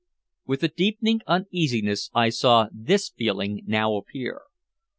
With 0.47 0.63
a 0.63 0.67
deepening 0.67 1.21
uneasiness 1.27 2.09
I 2.15 2.29
saw 2.29 2.69
this 2.73 3.09
feeling 3.15 3.61
now 3.67 3.93
appear. 3.97 4.41